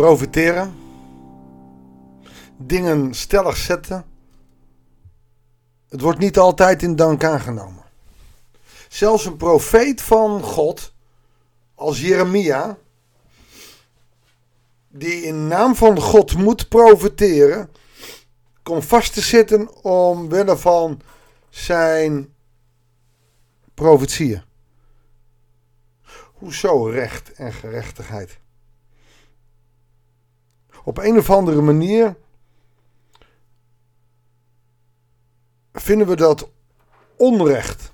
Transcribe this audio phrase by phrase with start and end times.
[0.00, 0.74] Profiteren.
[2.56, 4.04] Dingen stellig zetten.
[5.88, 7.84] Het wordt niet altijd in dank aangenomen.
[8.88, 10.92] Zelfs een profeet van God,
[11.74, 12.78] als Jeremia,
[14.88, 17.70] die in naam van God moet profiteren,
[18.62, 21.00] komt vast te zitten omwille van
[21.48, 22.34] zijn
[23.74, 24.42] profetieën.
[26.32, 28.38] Hoezo recht en gerechtigheid?
[30.84, 32.16] Op een of andere manier
[35.72, 36.48] vinden we dat
[37.16, 37.92] onrecht.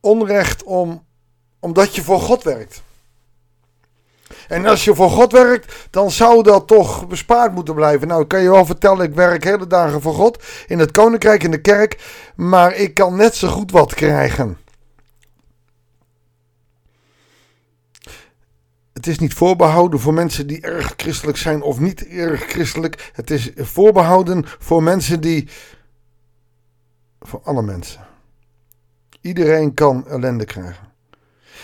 [0.00, 1.04] Onrecht om,
[1.58, 2.82] omdat je voor God werkt.
[4.48, 8.08] En als je voor God werkt, dan zou dat toch bespaard moeten blijven.
[8.08, 11.42] Nou, ik kan je wel vertellen, ik werk hele dagen voor God in het koninkrijk,
[11.42, 11.98] in de kerk,
[12.36, 14.58] maar ik kan net zo goed wat krijgen.
[19.04, 23.10] Het is niet voorbehouden voor mensen die erg christelijk zijn of niet erg christelijk.
[23.12, 25.48] Het is voorbehouden voor mensen die.
[27.20, 28.06] voor alle mensen.
[29.20, 30.88] Iedereen kan ellende krijgen.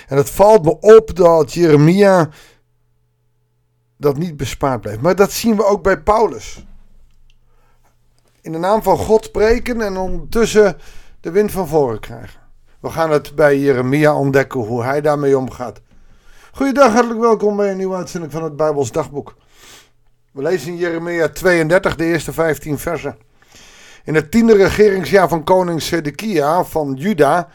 [0.08, 2.28] En het valt me op dat Jeremia
[3.96, 5.00] dat niet bespaard blijft.
[5.00, 6.66] Maar dat zien we ook bij Paulus.
[8.40, 10.76] In de naam van God spreken en ondertussen
[11.20, 12.40] de wind van voren krijgen.
[12.80, 15.80] We gaan het bij Jeremia ontdekken hoe hij daarmee omgaat.
[16.52, 19.36] Goeiedag, hartelijk welkom bij een nieuwe uitzending van het Bijbels Dagboek.
[20.32, 23.18] We lezen in Jeremia 32, de eerste 15 versen.
[24.04, 27.48] In het tiende regeringsjaar van koning Sedekia van Juda,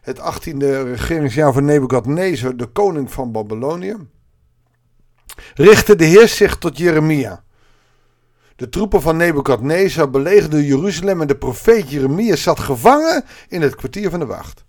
[0.00, 3.96] het achttiende regeringsjaar van Nebukadnezar, de koning van Babylonië,
[5.54, 7.42] richtte de Heer zich tot Jeremia.
[8.56, 14.10] De troepen van Nebukadnezar belegerden Jeruzalem en de profeet Jeremia zat gevangen in het kwartier
[14.10, 14.64] van de wacht.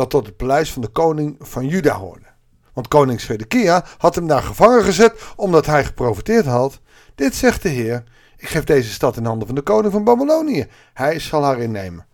[0.00, 2.26] Dat tot het paleis van de koning van Juda hoorde.
[2.72, 6.80] Want koning Zedekia had hem daar gevangen gezet omdat hij geprofiteerd had.
[7.14, 8.04] Dit zegt de Heer,
[8.36, 10.66] ik geef deze stad in handen van de koning van Babylonië.
[10.92, 12.06] Hij zal haar innemen.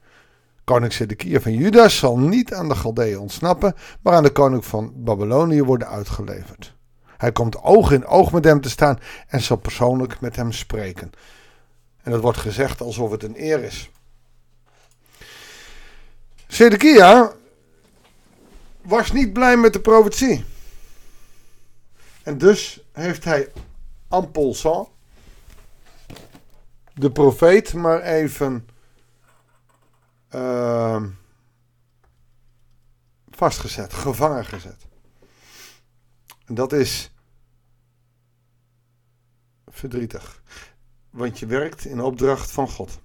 [0.64, 4.92] Koning Zedekia van Juda zal niet aan de Galdeeën ontsnappen, maar aan de koning van
[4.94, 6.74] Babylonië worden uitgeleverd.
[7.16, 11.10] Hij komt oog in oog met hem te staan en zal persoonlijk met hem spreken.
[12.02, 13.90] En dat wordt gezegd alsof het een eer is.
[16.46, 17.32] Zedekia
[18.86, 20.44] was niet blij met de profetie.
[22.22, 23.52] En dus heeft hij
[24.08, 24.88] Ampolsan,
[26.94, 28.68] de profeet, maar even
[30.34, 31.02] uh,
[33.30, 34.86] vastgezet, gevangen gezet.
[36.44, 37.10] En dat is
[39.66, 40.42] verdrietig.
[41.10, 42.98] Want je werkt in opdracht van God.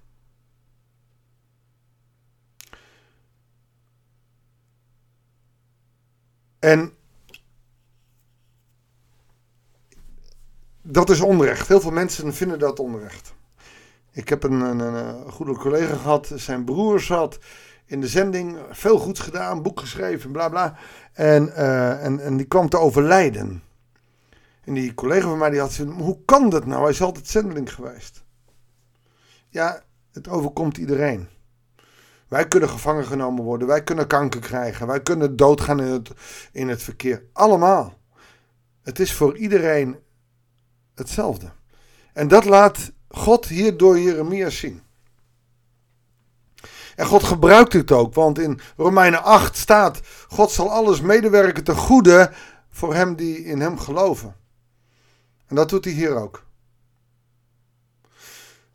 [6.62, 6.92] En
[10.82, 11.68] dat is onrecht.
[11.68, 13.34] Heel veel mensen vinden dat onrecht.
[14.12, 16.32] Ik heb een, een, een, goede collega gehad.
[16.34, 17.38] Zijn broer zat
[17.86, 18.58] in de zending.
[18.70, 19.62] Veel goeds gedaan.
[19.62, 20.32] Boek geschreven.
[20.32, 20.76] Bla bla.
[21.12, 23.62] En, uh, en, en die kwam te overlijden.
[24.64, 26.80] En die collega van mij die had gezegd: Hoe kan dat nou?
[26.80, 28.24] Hij is altijd zendeling geweest.
[29.48, 31.28] Ja, het overkomt iedereen.
[32.32, 33.68] Wij kunnen gevangen genomen worden.
[33.68, 34.86] Wij kunnen kanker krijgen.
[34.86, 36.10] Wij kunnen doodgaan in het,
[36.52, 37.24] in het verkeer.
[37.32, 37.98] Allemaal.
[38.82, 39.98] Het is voor iedereen
[40.94, 41.50] hetzelfde.
[42.12, 44.82] En dat laat God hier door Jeremia zien.
[46.96, 51.76] En God gebruikt het ook, want in Romeinen 8 staat: God zal alles medewerken ten
[51.76, 52.32] goede
[52.70, 54.36] voor hem die in hem geloven.
[55.46, 56.44] En dat doet hij hier ook.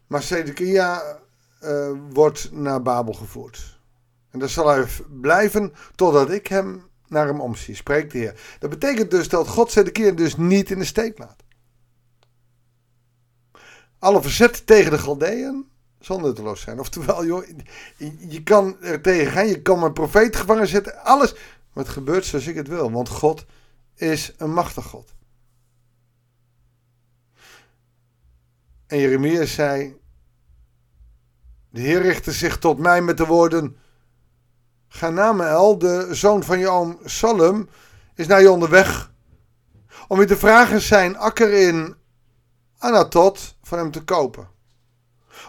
[0.07, 1.19] Maar Zedekia
[1.62, 3.79] uh, wordt naar Babel gevoerd.
[4.29, 4.88] En daar zal hij
[5.22, 8.57] blijven totdat ik hem naar hem omzie, spreekt de Heer.
[8.59, 11.44] Dat betekent dus dat God Zedekia dus niet in de steek laat.
[14.00, 15.65] Alle verzet tegen de Galdeën
[16.00, 16.80] zal nutteloos zijn.
[16.80, 17.45] Oftewel, joh,
[18.27, 21.33] je kan er tegen gaan, je kan een profeet gevangen zetten, alles.
[21.74, 23.45] Maar het gebeurt zoals ik het wil, want God
[23.95, 25.15] is een machtig God.
[28.88, 29.98] En Jeremia zei:
[31.69, 33.78] De Heer richtte zich tot mij met de woorden:
[34.88, 37.69] Ganamael, de zoon van je oom Salem,
[38.16, 39.12] is naar je onderweg
[40.08, 41.96] om je te vragen zijn akker in
[42.78, 44.48] Anatot van hem te kopen.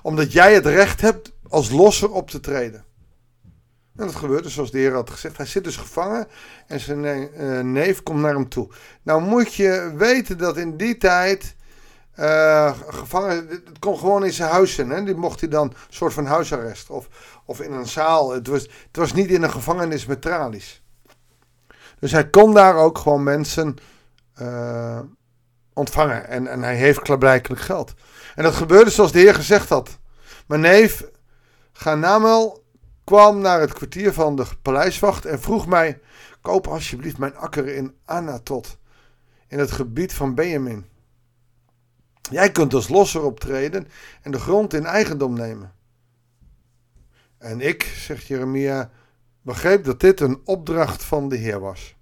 [0.02, 2.84] Omdat jij het recht hebt als losser op te treden.
[3.96, 5.36] En dat gebeurt dus zoals de Heer had gezegd.
[5.36, 6.28] Hij zit dus gevangen
[6.66, 8.68] en zijn eh, neef komt naar hem toe.
[9.02, 11.56] Nou moet je weten dat in die tijd
[12.18, 14.76] uh, gevangen, het kon gewoon in zijn huis.
[14.76, 15.04] Hè?
[15.04, 16.90] Die mocht hij dan een soort van huisarrest.
[16.90, 17.08] Of,
[17.44, 18.30] of in een zaal.
[18.30, 20.82] Het was, het was niet in een gevangenis met tralies.
[21.98, 23.76] Dus hij kon daar ook gewoon mensen
[24.40, 25.00] uh,
[25.72, 26.28] ontvangen.
[26.28, 27.94] En, en hij heeft klaarblijkelijk geld.
[28.34, 29.98] En dat gebeurde zoals de Heer gezegd had.
[30.46, 31.04] Mijn neef
[31.72, 32.64] Ganamel
[33.04, 36.00] kwam naar het kwartier van de paleiswacht en vroeg mij:
[36.40, 38.78] Koop alsjeblieft mijn akker in Anatot,
[39.48, 40.86] in het gebied van Benjamin.
[42.30, 43.88] Jij kunt als losser optreden
[44.22, 45.72] en de grond in eigendom nemen.
[47.38, 48.90] En ik, zegt Jeremia,
[49.42, 51.96] begreep dat dit een opdracht van de Heer was.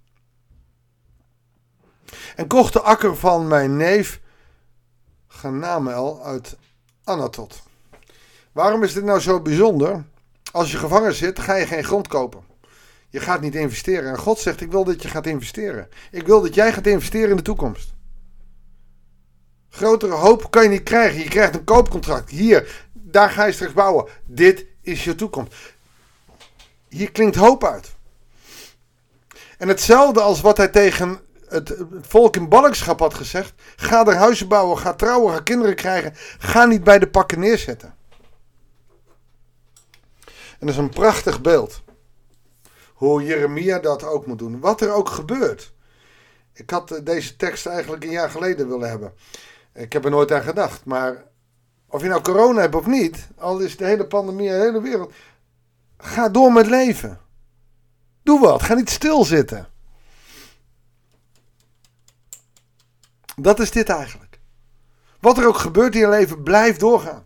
[2.35, 4.21] En kocht de akker van mijn neef
[5.27, 6.57] Ganamel uit
[7.03, 7.63] Anatot.
[8.51, 10.03] Waarom is dit nou zo bijzonder?
[10.51, 12.43] Als je gevangen zit, ga je geen grond kopen.
[13.09, 14.09] Je gaat niet investeren.
[14.09, 15.89] En God zegt: Ik wil dat je gaat investeren.
[16.11, 17.93] Ik wil dat jij gaat investeren in de toekomst.
[19.77, 21.19] Grotere hoop kan je niet krijgen.
[21.19, 22.29] Je krijgt een koopcontract.
[22.29, 24.07] Hier, daar ga je straks bouwen.
[24.25, 25.53] Dit is je toekomst.
[26.87, 27.95] Hier klinkt hoop uit.
[29.57, 33.53] En hetzelfde als wat hij tegen het, volk in ballingschap had gezegd.
[33.75, 36.13] Ga er huizen bouwen, ga trouwen, ga kinderen krijgen.
[36.37, 37.95] Ga niet bij de pakken neerzetten.
[40.25, 41.81] En dat is een prachtig beeld.
[42.93, 44.59] Hoe Jeremia dat ook moet doen.
[44.59, 45.73] Wat er ook gebeurt.
[46.53, 49.13] Ik had eh, deze tekst eigenlijk een jaar geleden willen hebben.
[49.77, 50.85] Ik heb er nooit aan gedacht.
[50.85, 51.23] Maar
[51.87, 55.13] of je nou corona hebt of niet, al is de hele pandemie, de hele wereld.
[55.97, 57.19] Ga door met leven.
[58.23, 58.63] Doe wat.
[58.63, 59.67] Ga niet stilzitten.
[63.35, 64.39] Dat is dit eigenlijk.
[65.19, 67.25] Wat er ook gebeurt in je leven, blijf doorgaan.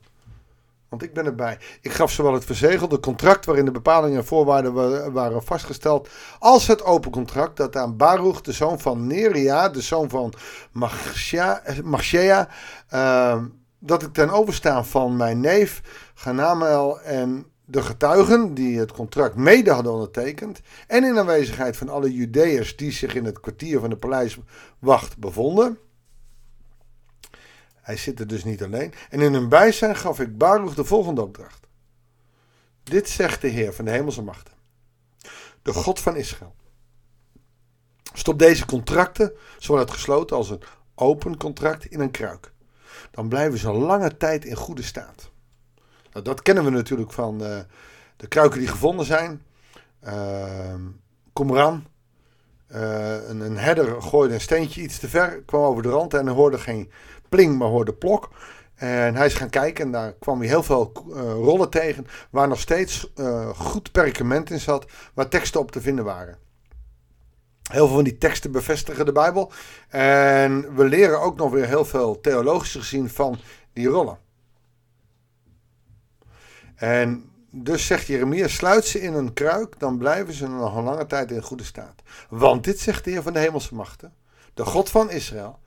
[0.92, 1.58] Want ik ben erbij.
[1.82, 6.10] Ik gaf zowel het verzegelde contract waarin de bepalingen en voorwaarden waren vastgesteld,
[6.40, 10.34] als het open contract dat aan Baruch, de zoon van Neria, de zoon van
[11.84, 12.50] Machia,
[12.94, 13.44] uh,
[13.80, 15.82] dat ik ten overstaan van mijn neef
[16.14, 22.14] Ganamel en de getuigen die het contract mede hadden ondertekend en in aanwezigheid van alle
[22.14, 25.78] Judeërs die zich in het kwartier van de paleiswacht bevonden
[27.82, 28.94] hij zit er dus niet alleen.
[29.10, 31.68] En in hun bijzijn gaf ik Baruch de volgende opdracht.
[32.84, 34.54] Dit zegt de Heer van de hemelse machten.
[35.62, 36.56] De God van Israël.
[38.14, 40.62] Stop deze contracten, zowel het gesloten als een
[40.96, 42.52] open contract, in een kruik.
[43.12, 45.32] Dan blijven ze lange tijd in goede staat.
[46.12, 47.60] Nou, dat kennen we natuurlijk van uh,
[48.18, 49.42] de kruiken die gevonden zijn.
[50.06, 50.76] Uh,
[51.34, 51.86] Qumran.
[52.72, 56.28] Uh, een, een herder gooide een steentje iets te ver, kwam over de rand en
[56.28, 56.92] hoorde geen
[57.32, 58.30] pling, maar hoorde plok.
[58.76, 62.48] En hij is gaan kijken en daar kwam hij heel veel uh, rollen tegen waar
[62.48, 66.38] nog steeds uh, goed perkament in zat, waar teksten op te vinden waren.
[67.72, 69.52] Heel veel van die teksten bevestigen de Bijbel.
[69.90, 73.40] En we leren ook nog weer heel veel theologisch gezien van
[73.74, 74.18] die rollen.
[76.76, 81.06] En dus zegt Jeremia, sluit ze in een kruik, dan blijven ze nog een lange
[81.06, 82.02] tijd in goede staat.
[82.30, 84.14] Want dit zegt de Heer van de hemelse machten,
[84.54, 85.60] de God van Israël.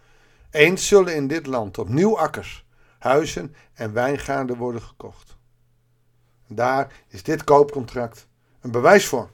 [0.55, 2.67] Eens zullen in dit land opnieuw akkers,
[2.99, 5.37] huizen en wijngaarden worden gekocht.
[6.47, 8.27] daar is dit koopcontract
[8.61, 9.31] een bewijs voor.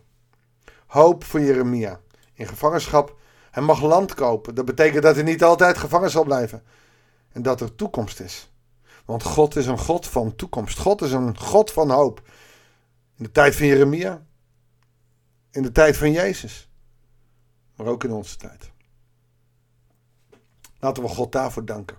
[0.87, 2.01] Hoop voor Jeremia.
[2.33, 3.19] In gevangenschap.
[3.51, 4.55] Hij mag land kopen.
[4.55, 6.63] Dat betekent dat hij niet altijd gevangen zal blijven.
[7.33, 8.53] En dat er toekomst is.
[9.05, 10.79] Want God is een God van toekomst.
[10.79, 12.23] God is een God van hoop.
[13.17, 14.27] In de tijd van Jeremia.
[15.51, 16.71] In de tijd van Jezus.
[17.77, 18.71] Maar ook in onze tijd.
[20.81, 21.97] Laten we God daarvoor danken.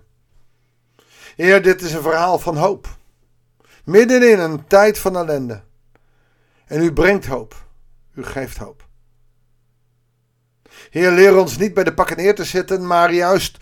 [1.36, 2.88] Heer, dit is een verhaal van hoop.
[3.84, 5.62] Midden in een tijd van ellende.
[6.66, 7.64] En u brengt hoop.
[8.14, 8.86] U geeft hoop.
[10.90, 13.56] Heer, leer ons niet bij de pakken neer te zitten, maar juist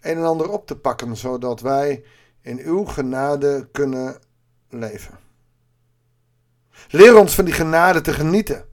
[0.00, 2.04] een en ander op te pakken, zodat wij
[2.40, 4.20] in uw genade kunnen
[4.68, 5.18] leven.
[6.88, 8.64] Leer ons van die genade te genieten.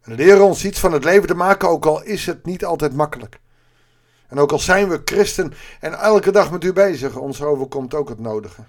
[0.00, 2.94] En leer ons iets van het leven te maken, ook al is het niet altijd
[2.94, 3.40] makkelijk.
[4.28, 8.08] En ook al zijn we christen en elke dag met u bezig, ons overkomt ook
[8.08, 8.64] het nodige.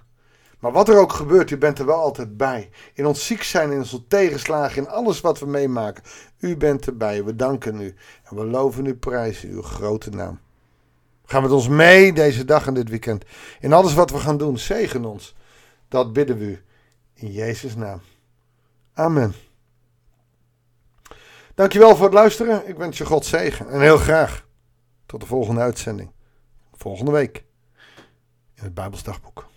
[0.60, 2.70] Maar wat er ook gebeurt, u bent er wel altijd bij.
[2.94, 6.04] In ons ziek zijn, in onze tegenslagen, in alles wat we meemaken.
[6.40, 7.24] U bent erbij.
[7.24, 7.96] We danken u.
[8.24, 10.40] En we loven u prijzen, uw grote naam.
[11.26, 13.26] Ga met ons mee deze dag en dit weekend.
[13.60, 15.36] In alles wat we gaan doen, zegen ons.
[15.88, 16.62] Dat bidden we u.
[17.14, 18.02] In Jezus' naam.
[18.94, 19.34] Amen.
[21.56, 22.68] Dankjewel voor het luisteren.
[22.68, 23.70] Ik wens je God zegen.
[23.70, 24.47] En heel graag
[25.08, 26.12] tot de volgende uitzending.
[26.74, 27.44] Volgende week.
[28.54, 29.48] In het Bijbelsdagboek.